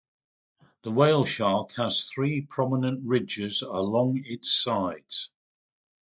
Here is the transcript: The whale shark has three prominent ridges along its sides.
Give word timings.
The 0.81 0.89
whale 0.91 1.25
shark 1.25 1.73
has 1.75 2.05
three 2.09 2.41
prominent 2.41 3.05
ridges 3.05 3.61
along 3.61 4.23
its 4.25 4.49
sides. 4.51 5.29